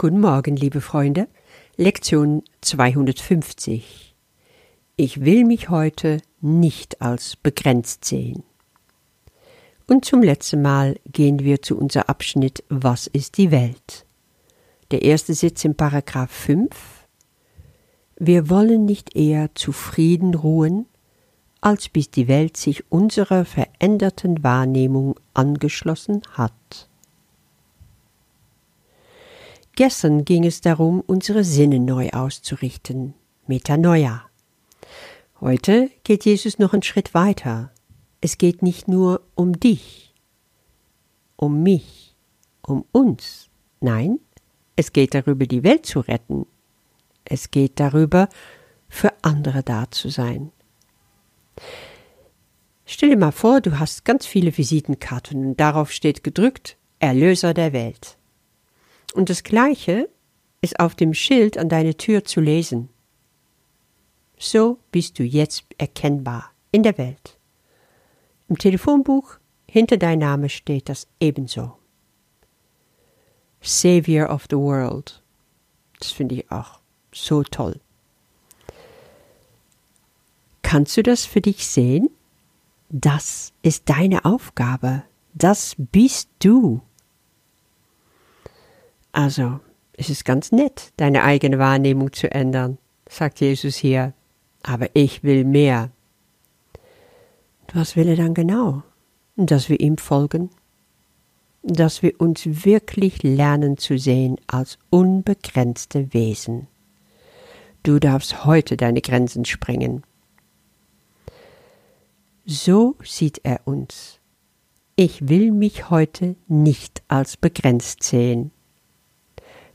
[0.00, 1.26] Guten Morgen, liebe Freunde.
[1.76, 4.14] Lektion 250.
[4.94, 8.44] Ich will mich heute nicht als begrenzt sehen.
[9.88, 14.06] Und zum letzten Mal gehen wir zu unser Abschnitt Was ist die Welt?
[14.92, 16.68] Der erste Sitz im Paragraph 5.
[18.20, 20.86] Wir wollen nicht eher zufrieden ruhen,
[21.60, 26.87] als bis die Welt sich unserer veränderten Wahrnehmung angeschlossen hat.
[29.78, 33.14] Gestern ging es darum, unsere Sinne neu auszurichten,
[33.46, 34.28] Metanoia.
[35.40, 37.70] Heute geht Jesus noch einen Schritt weiter.
[38.20, 40.12] Es geht nicht nur um dich,
[41.36, 42.16] um mich,
[42.60, 43.50] um uns.
[43.78, 44.18] Nein,
[44.74, 46.46] es geht darüber, die Welt zu retten.
[47.24, 48.28] Es geht darüber,
[48.88, 50.50] für andere da zu sein.
[52.84, 57.72] Stell dir mal vor, du hast ganz viele Visitenkarten und darauf steht gedrückt Erlöser der
[57.72, 58.17] Welt.
[59.18, 60.08] Und das Gleiche
[60.60, 62.88] ist auf dem Schild an deiner Tür zu lesen.
[64.38, 67.36] So bist du jetzt erkennbar in der Welt.
[68.48, 71.76] Im Telefonbuch hinter dein Name steht das ebenso.
[73.60, 75.20] Savior of the World.
[75.98, 76.78] Das finde ich auch
[77.10, 77.80] so toll.
[80.62, 82.08] Kannst du das für dich sehen?
[82.88, 85.02] Das ist deine Aufgabe.
[85.34, 86.82] Das bist du.
[89.18, 89.58] Also,
[89.94, 92.78] es ist ganz nett, deine eigene Wahrnehmung zu ändern,
[93.10, 94.12] sagt Jesus hier,
[94.62, 95.90] aber ich will mehr.
[97.74, 98.84] Was will er dann genau?
[99.34, 100.50] Dass wir ihm folgen?
[101.64, 106.68] Dass wir uns wirklich lernen zu sehen als unbegrenzte Wesen.
[107.82, 110.04] Du darfst heute deine Grenzen sprengen.
[112.46, 114.20] So sieht er uns.
[114.94, 118.52] Ich will mich heute nicht als begrenzt sehen.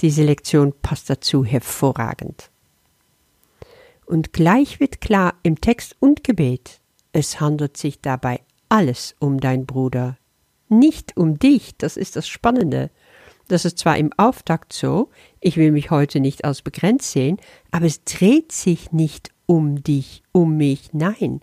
[0.00, 2.50] Diese Lektion passt dazu hervorragend.
[4.06, 6.80] Und gleich wird klar im Text und Gebet,
[7.12, 10.18] es handelt sich dabei alles um dein Bruder,
[10.68, 12.90] nicht um dich, das ist das Spannende.
[13.48, 15.10] Das ist zwar im Auftakt so,
[15.40, 17.38] ich will mich heute nicht als begrenzt sehen,
[17.70, 21.40] aber es dreht sich nicht um dich, um mich, nein,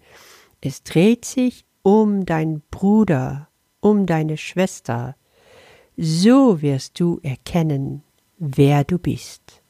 [0.61, 5.15] es dreht sich um dein Bruder, um deine Schwester.
[5.97, 8.03] So wirst du erkennen,
[8.41, 9.61] wer du bist.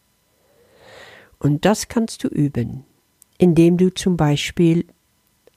[1.38, 2.86] Und das kannst du üben,
[3.38, 4.88] indem du zum Beispiel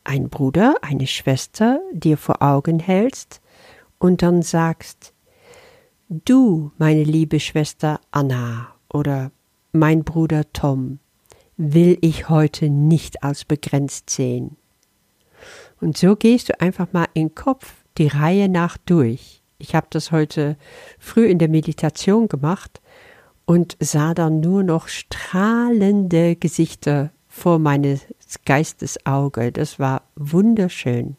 [0.02, 3.40] ein Bruder, eine Schwester dir vor Augen hältst
[3.98, 5.14] und dann sagst,
[6.08, 9.30] du, meine liebe Schwester Anna oder
[9.72, 10.98] mein Bruder Tom,
[11.56, 14.56] will ich heute nicht als begrenzt sehen.
[15.80, 19.42] Und so gehst du einfach mal im Kopf die Reihe nach durch.
[19.58, 20.56] Ich habe das heute
[20.98, 22.80] früh in der Meditation gemacht
[23.46, 28.06] und sah dann nur noch strahlende Gesichter vor meines
[28.44, 29.52] Geistes Auge.
[29.52, 31.16] Das war wunderschön.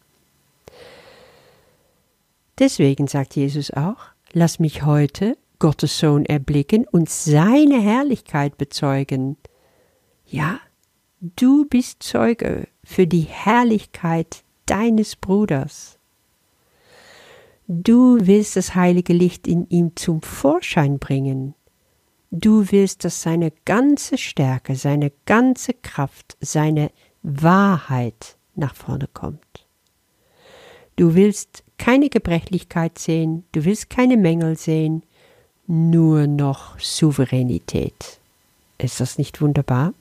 [2.57, 3.97] Deswegen sagt Jesus auch,
[4.31, 9.37] lass mich heute Gottes Sohn erblicken und seine Herrlichkeit bezeugen.
[10.25, 10.59] Ja,
[11.19, 15.99] du bist Zeuge für die Herrlichkeit deines Bruders.
[17.67, 21.55] Du willst das heilige Licht in ihm zum Vorschein bringen.
[22.37, 26.91] Du willst, dass seine ganze Stärke, seine ganze Kraft, seine
[27.23, 29.65] Wahrheit nach vorne kommt.
[30.97, 35.03] Du willst keine Gebrechlichkeit sehen, du willst keine Mängel sehen,
[35.67, 38.19] nur noch Souveränität.
[38.79, 39.93] Ist das nicht wunderbar?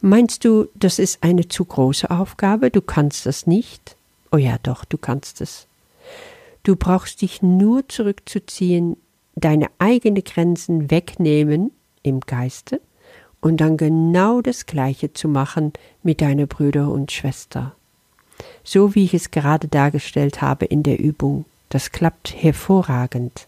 [0.00, 2.70] Meinst du, das ist eine zu große Aufgabe?
[2.70, 3.96] Du kannst das nicht?
[4.32, 5.66] Oh ja, doch, du kannst es.
[6.62, 8.96] Du brauchst dich nur zurückzuziehen,
[9.36, 11.70] deine eigenen Grenzen wegnehmen
[12.02, 12.80] im Geiste
[13.40, 17.74] und dann genau das Gleiche zu machen mit deiner Brüder und Schwester.
[18.64, 21.44] So wie ich es gerade dargestellt habe in der Übung.
[21.68, 23.46] Das klappt hervorragend.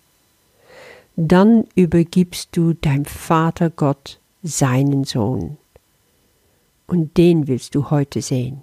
[1.17, 5.57] Dann übergibst du deinem Vater Gott seinen Sohn
[6.87, 8.63] und den willst du heute sehen.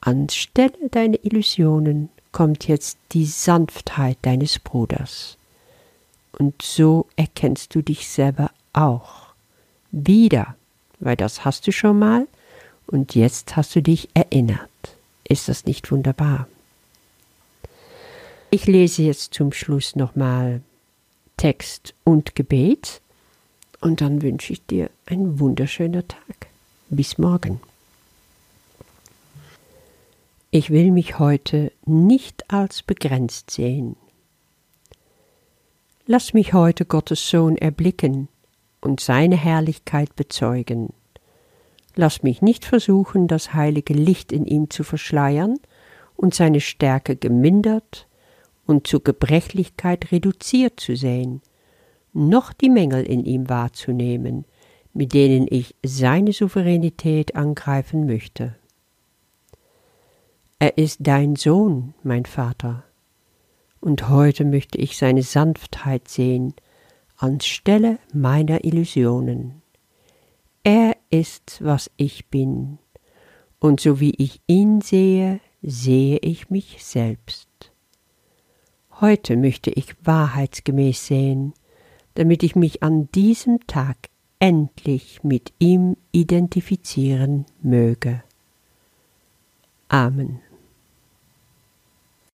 [0.00, 5.37] Anstelle deiner Illusionen kommt jetzt die Sanftheit deines Bruders.
[6.38, 9.34] Und so erkennst du dich selber auch
[9.90, 10.56] wieder,
[11.00, 12.28] weil das hast du schon mal
[12.86, 14.70] und jetzt hast du dich erinnert.
[15.24, 16.46] Ist das nicht wunderbar?
[18.50, 20.62] Ich lese jetzt zum Schluss nochmal
[21.36, 23.02] Text und Gebet
[23.80, 26.46] und dann wünsche ich dir einen wunderschönen Tag.
[26.88, 27.60] Bis morgen.
[30.50, 33.96] Ich will mich heute nicht als begrenzt sehen.
[36.10, 38.28] Lass mich heute Gottes Sohn erblicken
[38.80, 40.94] und seine Herrlichkeit bezeugen.
[41.96, 45.58] Lass mich nicht versuchen, das heilige Licht in ihm zu verschleiern
[46.16, 48.08] und seine Stärke gemindert
[48.66, 51.42] und zu Gebrechlichkeit reduziert zu sehen,
[52.14, 54.46] noch die Mängel in ihm wahrzunehmen,
[54.94, 58.56] mit denen ich seine Souveränität angreifen möchte.
[60.58, 62.84] Er ist dein Sohn, mein Vater,
[63.80, 66.54] und heute möchte ich seine Sanftheit sehen,
[67.16, 69.62] anstelle meiner Illusionen.
[70.64, 72.78] Er ist, was ich bin,
[73.58, 77.48] und so wie ich ihn sehe, sehe ich mich selbst.
[79.00, 81.54] Heute möchte ich wahrheitsgemäß sehen,
[82.14, 83.96] damit ich mich an diesem Tag
[84.40, 88.22] endlich mit ihm identifizieren möge.
[89.88, 90.40] Amen.